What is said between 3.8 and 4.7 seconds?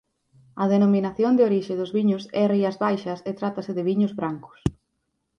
viños brancos.